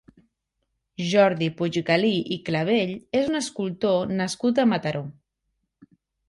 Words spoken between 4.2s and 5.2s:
nascut a Mataró.